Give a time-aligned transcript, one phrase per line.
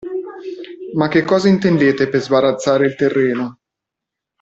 [0.95, 3.59] Ma che cosa intendete per sbarazzare il terreno?